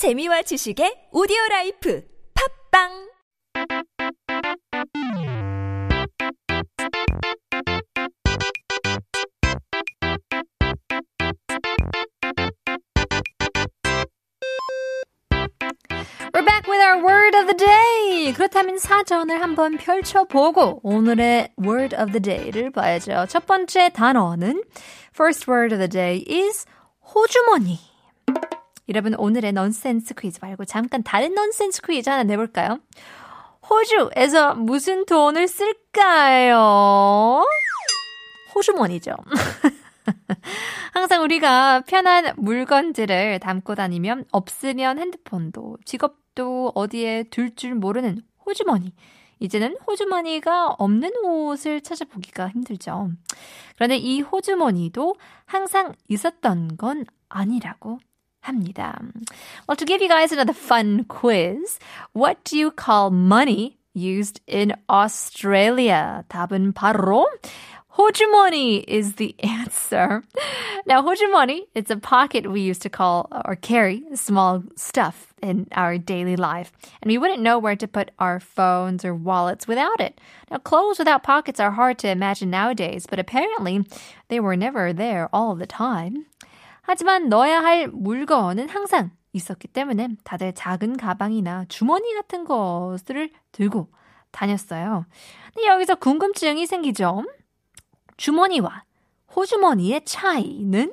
재미와 0.00 0.40
지식의 0.40 1.10
오디오 1.12 1.36
라이프 1.50 2.02
팝빵 2.72 2.88
We're 16.32 16.46
back 16.46 16.64
with 16.66 16.80
our 16.80 17.04
word 17.04 17.36
of 17.36 17.44
the 17.44 17.58
day. 17.58 18.32
그렇다면 18.32 18.78
사전을 18.78 19.42
한번 19.42 19.76
펼쳐보고 19.76 20.80
오늘의 20.82 21.52
word 21.62 21.94
of 21.94 22.12
the 22.12 22.22
day를 22.22 22.70
봐야죠. 22.70 23.26
첫 23.28 23.44
번째 23.44 23.90
단어는 23.90 24.62
first 25.12 25.44
word 25.46 25.74
of 25.74 25.78
the 25.78 25.90
day 25.90 26.24
is 26.26 26.64
호주머니. 27.14 27.89
여러분 28.90 29.14
오늘의 29.14 29.52
넌센스 29.52 30.14
퀴즈 30.14 30.40
말고 30.42 30.64
잠깐 30.64 31.04
다른 31.04 31.32
넌센스 31.32 31.80
퀴즈 31.80 32.10
하나 32.10 32.24
내볼까요? 32.24 32.80
호주에서 33.70 34.56
무슨 34.56 35.06
돈을 35.06 35.46
쓸까요? 35.46 37.44
호주머니죠. 38.52 39.14
항상 40.92 41.22
우리가 41.22 41.82
편한 41.86 42.34
물건들을 42.36 43.38
담고 43.38 43.76
다니면 43.76 44.24
없으면 44.32 44.98
핸드폰도 44.98 45.76
직업도 45.84 46.72
어디에 46.74 47.22
둘 47.30 47.54
줄 47.54 47.76
모르는 47.76 48.20
호주머니. 48.44 48.92
이제는 49.38 49.76
호주머니가 49.86 50.74
없는 50.78 51.12
옷을 51.24 51.80
찾아보기가 51.80 52.48
힘들죠. 52.48 53.12
그런데 53.76 53.96
이 53.98 54.20
호주머니도 54.20 55.14
항상 55.46 55.94
있었던 56.08 56.76
건 56.76 57.04
아니라고 57.28 58.00
합니다. 58.45 58.99
Well, 59.67 59.75
to 59.75 59.85
give 59.85 60.01
you 60.01 60.09
guys 60.09 60.31
another 60.31 60.53
fun 60.53 61.05
quiz, 61.05 61.79
what 62.13 62.43
do 62.43 62.57
you 62.57 62.71
call 62.71 63.09
money 63.09 63.77
used 63.93 64.41
in 64.47 64.73
Australia? 64.89 66.23
답은 66.29 66.73
바로 66.73 67.25
호주머니 67.97 68.83
is 68.87 69.15
the 69.15 69.35
answer. 69.39 70.21
Now, 70.85 71.01
호주머니, 71.01 71.67
it's 71.73 71.89
a 71.89 71.97
pocket 71.97 72.51
we 72.51 72.61
used 72.61 72.81
to 72.81 72.89
call 72.89 73.29
or 73.45 73.55
carry 73.55 74.03
small 74.13 74.63
stuff 74.75 75.33
in 75.41 75.67
our 75.71 75.97
daily 75.97 76.35
life. 76.35 76.73
And 77.01 77.09
we 77.09 77.17
wouldn't 77.17 77.41
know 77.41 77.57
where 77.57 77.77
to 77.77 77.87
put 77.87 78.11
our 78.19 78.39
phones 78.41 79.05
or 79.05 79.15
wallets 79.15 79.67
without 79.67 80.01
it. 80.01 80.19
Now, 80.51 80.57
clothes 80.57 80.99
without 80.99 81.23
pockets 81.23 81.59
are 81.59 81.71
hard 81.71 81.97
to 81.99 82.09
imagine 82.09 82.49
nowadays, 82.49 83.07
but 83.09 83.19
apparently 83.19 83.85
they 84.27 84.41
were 84.41 84.57
never 84.57 84.91
there 84.91 85.29
all 85.31 85.55
the 85.55 85.65
time. 85.65 86.25
하지만 86.82 87.28
넣어야 87.28 87.62
할 87.62 87.88
물건은 87.88 88.68
항상 88.68 89.10
있었기 89.32 89.68
때문에 89.68 90.08
다들 90.24 90.52
작은 90.54 90.96
가방이나 90.96 91.66
주머니 91.68 92.14
같은 92.14 92.44
것들을 92.44 93.30
들고 93.52 93.88
다녔어요. 94.30 95.06
근데 95.54 95.68
여기서 95.68 95.96
궁금증이 95.96 96.66
생기죠. 96.66 97.24
주머니와 98.16 98.84
호주머니의 99.34 100.04
차이는? 100.04 100.92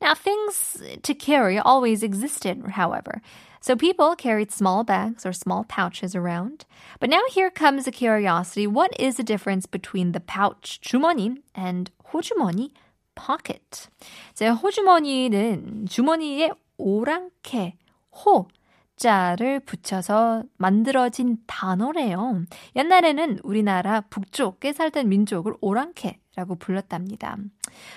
Now, 0.00 0.14
things 0.14 0.82
to 1.02 1.14
carry 1.14 1.58
always 1.58 2.02
existed, 2.02 2.62
however. 2.76 3.22
So 3.60 3.74
people 3.74 4.14
carried 4.14 4.52
small 4.52 4.84
bags 4.84 5.24
or 5.24 5.32
small 5.32 5.64
pouches 5.64 6.14
around. 6.14 6.66
But 7.00 7.08
now 7.08 7.22
here 7.30 7.50
comes 7.50 7.88
a 7.88 7.90
curiosity. 7.90 8.66
What 8.66 8.92
is 9.00 9.16
the 9.16 9.24
difference 9.24 9.66
between 9.66 10.12
the 10.12 10.20
pouch, 10.20 10.78
주머니, 10.82 11.38
and 11.54 11.90
호주머니, 12.12 12.72
pocket? 13.16 13.88
제 14.34 14.48
호주머니는 14.48 15.86
주머니에 15.88 16.52
오랑캐, 16.78 17.76
호, 18.12 18.46
자를 18.96 19.60
붙여서 19.60 20.44
만들어진 20.56 21.38
단어래요. 21.46 22.44
옛날에는 22.76 23.40
우리나라 23.42 24.02
북쪽에 24.02 24.72
살던 24.72 25.08
민족을 25.08 25.54
오랑캐 25.60 26.18
라고 26.36 26.54
불렀답니다. 26.54 27.36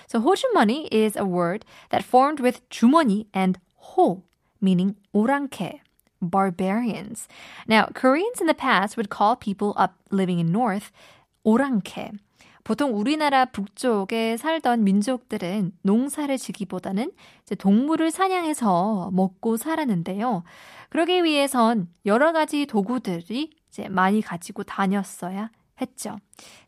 So 0.10 0.20
호주머니 0.20 0.90
is 0.92 1.18
a 1.18 1.24
word 1.24 1.66
that 1.90 2.06
formed 2.06 2.42
with 2.42 2.62
주머니 2.70 3.28
and 3.36 3.60
호, 3.78 4.24
meaning 4.62 4.96
오랑캐. 5.14 5.82
Barbarians. 6.22 7.30
Now, 7.66 7.88
Koreans 7.94 8.42
in 8.42 8.48
the 8.48 8.54
past 8.54 8.98
would 8.98 9.10
call 9.10 9.38
people 9.38 9.74
up 9.78 9.96
living 10.12 10.40
in 10.40 10.52
north 10.52 10.92
오랑캐. 11.46 12.12
보통 12.70 12.96
우리나라 12.96 13.46
북쪽에 13.46 14.38
살던 14.38 14.84
민족들은 14.84 15.72
농사를 15.82 16.38
지기보다는 16.38 17.12
동물을 17.58 18.12
사냥해서 18.12 19.10
먹고 19.12 19.58
살았는데요. 19.58 20.44
그러기 20.92 21.24
위해선 21.24 21.88
여러 22.06 22.32
가지 22.32 22.68
도구들이 22.68 23.50
이제 23.70 23.90
많이 23.90 24.22
가지고 24.22 24.62
다녔어야 24.66 25.50
했죠. 25.82 26.20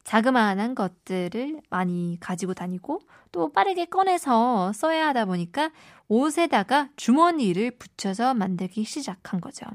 자그마한 0.04 0.74
것들을 0.74 1.62
많이 1.70 2.18
가지고 2.20 2.56
다니고 2.56 3.02
또 3.32 3.52
빠르게 3.52 3.86
꺼내서 3.86 4.74
써야 4.74 5.10
하다 5.10 5.26
보니까 5.26 5.70
옷에다가 6.08 6.90
주머니를 6.96 7.78
붙여서 7.78 8.34
만들기 8.34 8.86
시작한 8.86 9.40
거죠. 9.40 9.68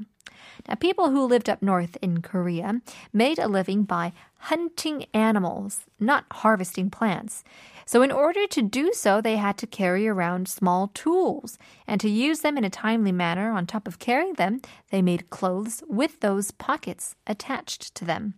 Now, 0.68 0.74
people 0.74 1.10
who 1.10 1.26
lived 1.26 1.48
up 1.48 1.62
north 1.62 1.96
in 2.00 2.22
Korea 2.22 2.80
made 3.12 3.38
a 3.38 3.48
living 3.48 3.82
by 3.84 4.12
hunting 4.50 5.06
animals, 5.12 5.86
not 5.98 6.24
harvesting 6.30 6.90
plants. 6.90 7.42
So, 7.84 8.02
in 8.02 8.12
order 8.12 8.46
to 8.46 8.62
do 8.62 8.92
so, 8.92 9.20
they 9.20 9.36
had 9.36 9.58
to 9.58 9.66
carry 9.66 10.06
around 10.06 10.48
small 10.48 10.88
tools. 10.94 11.58
And 11.86 12.00
to 12.00 12.08
use 12.08 12.40
them 12.40 12.56
in 12.56 12.64
a 12.64 12.70
timely 12.70 13.12
manner, 13.12 13.50
on 13.50 13.66
top 13.66 13.88
of 13.88 13.98
carrying 13.98 14.34
them, 14.34 14.60
they 14.90 15.02
made 15.02 15.30
clothes 15.30 15.82
with 15.88 16.20
those 16.20 16.50
pockets 16.52 17.16
attached 17.26 17.94
to 17.96 18.04
them. 18.04 18.34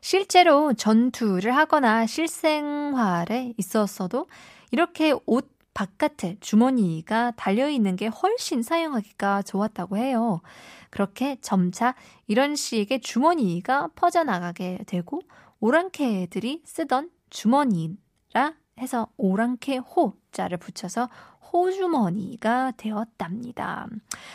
실제로 0.00 0.72
전투를 0.74 1.54
하거나 1.56 2.06
실생활에 2.06 3.54
있었어도 3.56 4.28
이렇게 4.70 5.14
옷 5.26 5.50
바깥에 5.77 6.37
주머니가 6.39 7.33
달려있는 7.35 7.97
게 7.97 8.07
훨씬 8.07 8.63
사용하기가 8.63 9.43
좋았다고 9.43 9.97
해요. 9.97 10.41
그렇게 10.89 11.37
점차 11.39 11.93
이런 12.25 12.55
식의 12.55 12.99
주머니가 13.01 13.89
퍼져나가게 13.93 14.79
되고 14.87 15.21
오랑캐들이 15.59 16.63
쓰던 16.65 17.11
주머니라 17.29 18.55
해서 18.79 19.09
오랑캐 19.17 19.77
호자를 19.77 20.57
붙여서 20.57 21.09
호주머니가 21.53 22.71
되었답니다. 22.75 23.85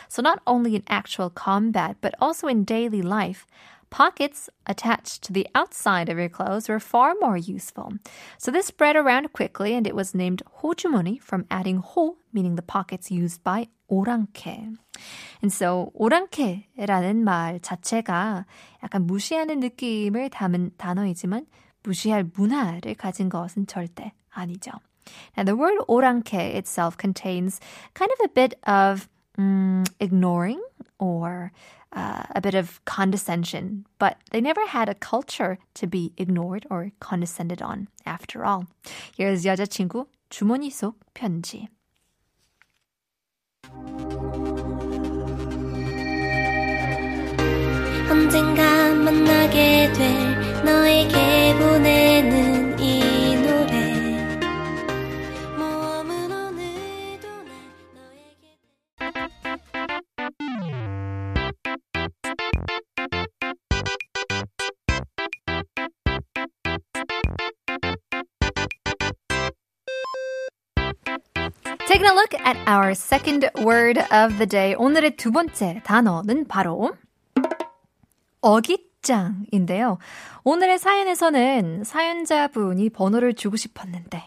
So 0.08 0.22
not 0.22 0.38
only 0.46 0.74
in 0.74 0.84
actual 0.88 1.32
combat, 1.36 1.96
but 2.00 2.14
also 2.22 2.46
in 2.46 2.64
daily 2.64 3.00
life, 3.04 3.46
pockets 3.91 4.49
attached 4.65 5.23
to 5.23 5.33
the 5.33 5.47
outside 5.55 6.09
of 6.09 6.17
your 6.17 6.29
clothes 6.29 6.67
were 6.67 6.79
far 6.79 7.15
more 7.19 7.37
useful. 7.37 7.93
So 8.37 8.51
this 8.51 8.67
spread 8.67 8.95
around 8.95 9.33
quickly 9.33 9.73
and 9.73 9.87
it 9.87 9.95
was 9.95 10.13
named 10.13 10.43
호주머니 10.61 11.21
from 11.21 11.45
adding 11.49 11.81
호, 11.81 12.15
meaning 12.33 12.55
the 12.55 12.61
pockets 12.61 13.11
used 13.11 13.43
by 13.43 13.67
오랑캐. 13.89 14.75
And 15.41 15.53
so 15.53 15.91
오랑캐라는 15.93 17.23
말 17.23 17.59
자체가 17.61 18.45
약간 18.83 19.07
무시하는 19.07 19.59
느낌을 19.59 20.29
담은 20.29 20.71
단어이지만 20.77 21.45
무시할 21.83 22.29
문화를 22.35 22.95
가진 22.95 23.29
것은 23.29 23.67
절대 23.67 24.13
아니죠. 24.29 24.71
Now 25.37 25.45
the 25.45 25.55
word 25.55 25.79
오랑캐 25.87 26.55
itself 26.55 26.97
contains 26.97 27.61
kind 27.93 28.11
of 28.11 28.19
a 28.25 28.33
bit 28.33 28.59
of 28.67 29.07
um, 29.37 29.83
ignoring 29.99 30.61
or 31.01 31.51
uh, 31.93 32.23
a 32.35 32.41
bit 32.41 32.55
of 32.55 32.83
condescension, 32.85 33.85
but 33.99 34.17
they 34.31 34.41
never 34.41 34.65
had 34.67 34.89
a 34.89 34.95
culture 34.95 35.57
to 35.75 35.87
be 35.87 36.13
ignored 36.17 36.65
or 36.69 36.91
condescended 36.99 37.61
on 37.61 37.87
after 38.05 38.45
all. 38.45 38.65
Here's 39.15 39.45
여자친구 39.45 40.07
주머니 40.29 40.69
속 40.69 40.95
편지. 41.13 41.67
언젠가 48.09 48.93
만나게 48.93 49.91
될 49.93 50.63
너에게 50.63 51.53
보내는 51.55 52.70
Taking 71.92 72.10
a 72.10 72.14
look 72.14 72.34
at 72.40 72.56
our 72.66 72.92
second 72.94 73.50
word 73.58 73.98
of 73.98 74.38
the 74.38 74.46
day. 74.46 74.74
오늘의 74.74 75.18
두 75.18 75.30
번째 75.30 75.82
단어는 75.84 76.48
바로 76.48 76.92
어깃장인데요. 78.40 79.98
오늘의 80.42 80.78
사연에서는 80.78 81.84
사연자분이 81.84 82.88
번호를 82.88 83.34
주고 83.34 83.58
싶었는데 83.58 84.22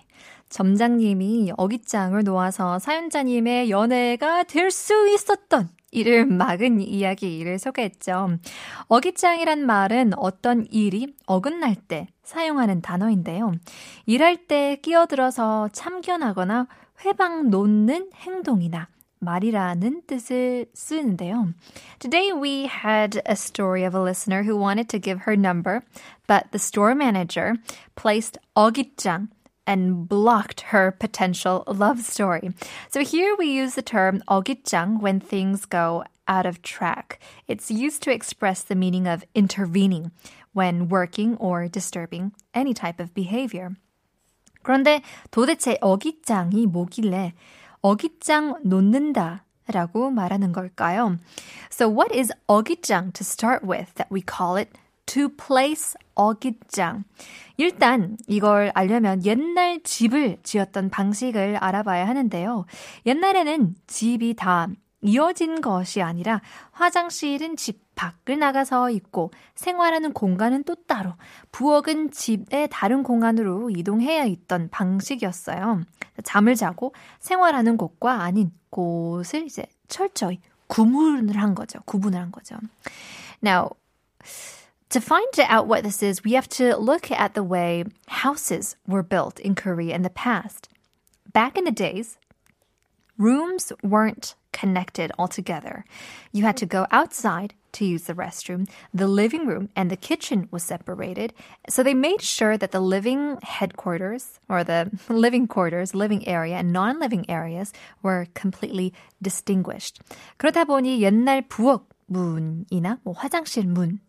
점장님이 0.50 1.54
어깃장을 1.58 2.24
놓아서 2.24 2.78
사연자님의 2.78 3.72
연애가 3.72 4.44
될 4.44 4.70
수 4.70 5.10
있었던 5.10 5.68
이를 5.95 6.25
막은 6.25 6.81
이야기를 6.81 7.57
소개했죠. 7.57 8.38
어깃장이란 8.88 9.65
말은 9.65 10.12
어떤 10.18 10.68
일이 10.69 11.15
어긋날 11.25 11.75
때 11.75 12.07
사용하는 12.24 12.81
단어인데요. 12.81 13.53
일할 14.06 14.47
때 14.47 14.77
끼어들어서 14.81 15.69
참견하거나 15.71 16.68
회방 17.06 17.50
놓는 17.50 18.12
행동이나 18.13 18.89
말이라는 19.19 20.03
뜻을 20.06 20.68
쓰는데요. 20.74 21.53
Today 22.00 22.31
we 22.33 22.68
had 22.68 23.21
a 23.27 23.33
story 23.33 23.86
of 23.86 23.95
a 23.95 24.01
listener 24.01 24.44
who 24.44 24.57
wanted 24.57 24.89
to 24.89 25.00
give 25.00 25.24
her 25.25 25.39
number, 25.39 25.81
but 26.27 26.51
the 26.51 26.59
store 26.59 26.94
manager 26.94 27.53
placed 27.95 28.38
어깃장 28.53 29.30
and 29.67 30.09
blocked 30.09 30.73
her 30.73 30.91
potential 30.91 31.62
love 31.67 32.00
story. 32.00 32.50
So 32.91 33.05
here 33.05 33.37
we 33.38 33.47
use 33.47 33.75
the 33.75 33.82
term 33.82 34.23
어깃장 34.29 35.00
when 35.00 35.21
things 35.21 35.65
go 35.65 36.05
out 36.27 36.47
of 36.47 36.62
track. 36.62 37.21
It's 37.47 37.71
used 37.71 38.03
to 38.03 38.12
express 38.12 38.62
the 38.62 38.75
meaning 38.75 39.06
of 39.06 39.25
intervening 39.35 40.11
when 40.53 40.88
working 40.88 41.37
or 41.37 41.69
disturbing 41.69 42.32
any 42.55 42.75
type 42.75 42.99
of 42.99 43.15
behavior. 43.15 43.77
그런데 44.62 45.03
도대체 45.31 45.79
어깃장이 45.81 46.67
뭐길래 46.67 47.32
어깃장 47.81 48.61
놓는다 48.65 49.44
라고 49.69 50.11
말하는 50.11 50.53
걸까요? 50.53 51.19
So 51.71 51.88
what 51.88 52.15
is 52.15 52.32
어깃장 52.49 53.12
to 53.15 53.25
start 53.25 53.65
with 53.65 53.94
that 53.94 54.11
we 54.11 54.21
call 54.21 54.56
it 54.56 54.77
to 55.06 55.30
place 55.30 55.96
어깃장? 56.16 57.04
일단 57.57 58.18
이걸 58.28 58.72
알려면 58.74 59.24
옛날 59.25 59.81
집을 59.84 60.38
지었던 60.44 60.90
방식을 60.90 61.57
알아봐야 61.57 62.07
하는데요. 62.07 62.66
옛날에는 63.06 63.75
집이 63.88 64.36
다 64.36 64.68
이어진 65.02 65.62
것이 65.62 66.02
아니라 66.02 66.42
화장실은 66.72 67.56
집 67.56 67.86
밖을 67.96 68.40
나가서 68.40 68.90
있고 68.90 69.31
생활하는 69.56 70.12
공간은 70.13 70.63
또 70.63 70.75
따로 70.75 71.13
부엌은 71.52 72.12
집의 72.12 72.68
다른 72.72 73.04
공간으로 73.04 73.69
이동해야 73.69 74.25
있던 74.25 74.69
방식이었어요. 74.69 75.81
잠을 76.24 76.56
자고 76.56 76.94
생활하는 77.19 77.78
곳과 77.78 78.22
아닌 78.24 78.52
곳을 78.69 79.46
이제 79.46 79.66
철저히 79.88 80.42
구분을 80.68 81.38
한 81.38 81.56
거죠. 81.56 81.80
구분을 81.86 82.19
한 82.19 82.31
거죠. 82.31 82.57
Now, 83.44 83.69
to 84.94 85.00
find 85.00 85.29
out 85.38 85.67
what 85.67 85.85
this 85.85 86.03
is, 86.03 86.25
we 86.25 86.32
have 86.32 86.49
to 86.50 86.77
look 86.77 87.11
at 87.11 87.35
the 87.35 87.44
way 87.44 87.85
houses 88.09 88.77
were 88.87 89.03
built 89.03 89.38
in 89.38 89.55
Korea 89.55 89.94
in 89.94 90.03
the 90.03 90.11
past. 90.11 90.69
Back 91.32 91.56
in 91.56 91.65
the 91.65 91.71
days, 91.71 92.19
rooms 93.17 93.73
weren't 93.82 94.35
connected 94.53 95.12
altogether. 95.17 95.85
You 96.32 96.43
had 96.43 96.56
to 96.59 96.67
go 96.67 96.87
outside 96.91 97.55
to 97.73 97.85
use 97.85 98.05
the 98.05 98.15
restroom. 98.15 98.69
The 98.93 99.06
living 99.06 99.47
room 99.47 99.69
and 99.77 99.91
the 99.91 99.97
kitchen 99.97 100.49
was 100.50 100.65
separated. 100.65 101.32
So 101.69 101.85
they 101.85 101.94
made 101.94 102.21
sure 102.21 102.56
that 102.59 102.73
the 102.73 102.81
living 102.81 103.38
headquarters 103.43 104.41
or 104.49 104.65
the 104.65 104.91
living 105.09 105.47
quarters, 105.47 105.94
living 105.94 106.27
area 106.27 106.56
and 106.56 106.73
non-living 106.73 107.31
areas 107.31 107.73
were 108.03 108.27
completely 108.35 108.93
distinguished. 109.23 110.00
그러다 110.38 110.65
보니 110.65 111.00
옛날 111.00 111.47
부엌 111.47 111.85
문이나 112.07 113.00
뭐 113.04 113.13
화장실 113.13 113.68
문은 113.68 114.00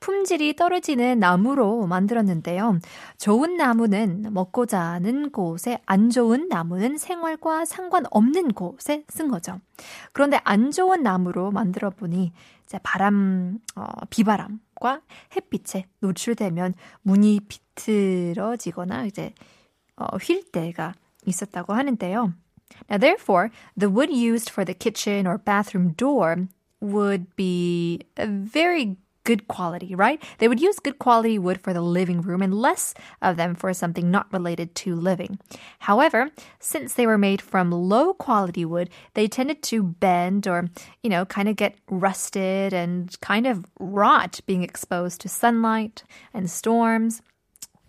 품질이 0.00 0.56
떨어지는 0.56 1.18
나무로 1.18 1.86
만들었는데요. 1.86 2.78
좋은 3.18 3.56
나무는 3.56 4.26
먹고 4.32 4.66
자는 4.66 5.30
곳에, 5.30 5.80
안 5.86 6.10
좋은 6.10 6.48
나무는 6.48 6.96
생활과 6.96 7.64
상관없는 7.64 8.52
곳에 8.52 9.04
쓴 9.08 9.28
거죠. 9.28 9.60
그런데 10.12 10.40
안 10.44 10.70
좋은 10.70 11.02
나무로 11.02 11.50
만들어 11.50 11.90
보니 11.90 12.32
바람, 12.82 13.58
어, 13.76 13.86
비바람과 14.10 15.02
햇빛에 15.36 15.86
노출되면 16.00 16.74
문이 17.02 17.40
비틀어지거나 17.48 19.04
이제 19.04 19.32
어, 19.96 20.16
휠 20.16 20.42
때가 20.50 20.94
있었다고 21.24 21.74
하는데요. 21.74 22.32
Now, 22.90 22.98
therefore, 22.98 23.50
the 23.78 23.88
wood 23.88 24.10
used 24.10 24.50
for 24.50 24.64
the 24.64 24.74
kitchen 24.76 25.26
or 25.26 25.38
bathroom 25.38 25.94
door 25.94 26.48
would 26.79 27.35
be 27.35 28.01
a 28.17 28.27
very 28.27 28.97
good 29.23 29.47
quality, 29.47 29.93
right? 29.93 30.21
They 30.39 30.47
would 30.47 30.59
use 30.59 30.79
good 30.79 30.97
quality 30.99 31.37
wood 31.37 31.61
for 31.61 31.73
the 31.73 31.81
living 31.81 32.21
room 32.21 32.41
and 32.41 32.53
less 32.53 32.93
of 33.21 33.37
them 33.37 33.55
for 33.55 33.73
something 33.73 34.09
not 34.09 34.31
related 34.33 34.73
to 34.75 34.95
living. 34.95 35.39
However, 35.79 36.31
since 36.59 36.93
they 36.93 37.05
were 37.05 37.17
made 37.17 37.41
from 37.41 37.71
low 37.71 38.13
quality 38.13 38.65
wood, 38.65 38.89
they 39.13 39.27
tended 39.27 39.61
to 39.63 39.83
bend 39.83 40.47
or, 40.47 40.69
you 41.03 41.09
know, 41.09 41.25
kind 41.25 41.47
of 41.49 41.55
get 41.55 41.75
rusted 41.89 42.73
and 42.73 43.15
kind 43.21 43.45
of 43.45 43.65
rot 43.79 44.39
being 44.45 44.63
exposed 44.63 45.21
to 45.21 45.29
sunlight 45.29 46.03
and 46.33 46.49
storms. 46.49 47.21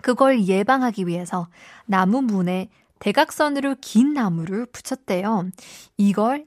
그걸 0.02 0.44
예방하기 0.44 1.06
위해서 1.06 1.48
나무 1.86 2.22
문에 2.22 2.69
대각선으로 2.98 3.76
긴 3.80 4.14
나무를 4.14 4.66
붙였대요. 4.66 5.50
이걸 5.96 6.44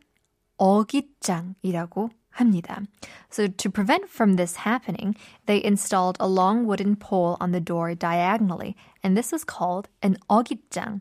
어깃장이라고 0.61 2.11
합니다. 2.31 2.83
So 3.31 3.49
to 3.49 3.71
prevent 3.71 4.09
from 4.09 4.37
this 4.37 4.59
happening, 4.65 5.17
they 5.47 5.61
installed 5.65 6.17
a 6.21 6.29
long 6.29 6.67
wooden 6.67 6.97
pole 6.97 7.37
on 7.41 7.51
the 7.51 7.61
door 7.61 7.95
diagonally, 7.95 8.77
and 9.03 9.17
this 9.17 9.33
was 9.33 9.45
called 9.45 9.89
an 10.03 10.17
어깃장. 10.29 11.01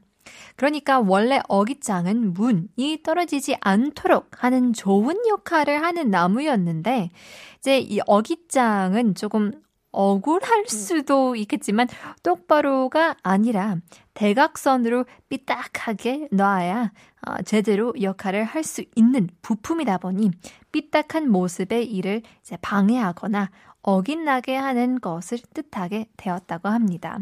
그러니까 0.56 1.00
원래 1.00 1.40
어깃장은 1.48 2.34
문이 2.34 3.02
떨어지지 3.04 3.58
않도록 3.62 4.44
하는 4.44 4.74
좋은 4.74 5.16
역할을 5.28 5.82
하는 5.82 6.10
나무였는데 6.10 7.10
이제 7.60 7.80
이 7.80 8.00
어깃장은 8.06 9.16
조금 9.16 9.52
억울할 9.92 10.66
수도 10.68 11.36
있겠지만 11.36 11.88
똑바로가 12.24 13.16
아니라 13.24 13.78
대각선으로 14.14 15.06
삐딱하게 15.30 16.30
놔야 16.32 16.92
어, 17.28 17.42
제대로 17.44 17.94
역할을 18.00 18.44
할 18.44 18.64
수 18.64 18.84
있는 18.96 19.30
부품이다 19.42 19.98
보니 19.98 20.32
삐딱한 20.72 21.30
모습의 21.32 21.86
일을 21.92 22.22
방해하거나 22.62 23.50
어긋나게 23.82 24.56
하는 24.56 25.00
것을 25.00 25.40
뜻하게 25.54 26.10
되었다고 26.18 26.70
합니다. 26.70 27.18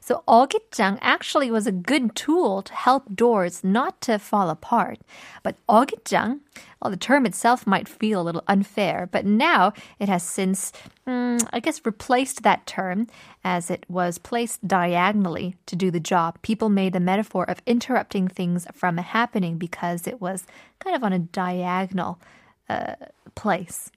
So 0.00 0.22
어깃장 0.28 0.98
actually 1.00 1.50
was 1.50 1.66
a 1.66 1.72
good 1.72 2.14
tool 2.14 2.62
to 2.62 2.72
help 2.74 3.14
doors 3.14 3.64
not 3.64 4.00
to 4.02 4.18
fall 4.18 4.50
apart. 4.50 4.98
But 5.42 5.56
어깃장, 5.68 6.40
well, 6.80 6.90
the 6.90 6.96
term 6.96 7.26
itself 7.26 7.66
might 7.66 7.88
feel 7.88 8.20
a 8.20 8.22
little 8.22 8.44
unfair, 8.46 9.08
but 9.10 9.24
now 9.24 9.72
it 9.98 10.08
has 10.08 10.22
since, 10.22 10.72
mm, 11.06 11.42
I 11.52 11.60
guess, 11.60 11.84
replaced 11.84 12.42
that 12.42 12.66
term 12.66 13.06
as 13.42 13.70
it 13.70 13.84
was 13.88 14.18
placed 14.18 14.66
diagonally 14.66 15.56
to 15.66 15.76
do 15.76 15.90
the 15.90 16.00
job. 16.00 16.40
People 16.42 16.68
made 16.68 16.92
the 16.92 17.00
metaphor 17.00 17.44
of 17.48 17.62
interrupting 17.66 18.28
things 18.28 18.66
from 18.72 18.98
happening 18.98 19.56
because 19.58 20.06
it 20.06 20.20
was 20.20 20.46
kind 20.78 20.94
of 20.94 21.02
on 21.02 21.12
a 21.12 21.18
diagonal 21.18 22.20
uh, 22.68 22.94
place. 23.34 23.90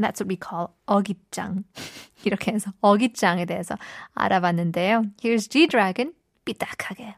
That's 0.00 0.20
what 0.20 0.28
we 0.28 0.36
call 0.36 0.68
어깃장. 0.86 1.64
이렇게 2.24 2.52
해서 2.52 2.72
어깃장에 2.80 3.44
대해서 3.46 3.76
알아봤는데요. 4.14 5.04
Here's 5.22 5.48
G-Dragon, 5.48 6.12
삐딱하게. 6.44 7.16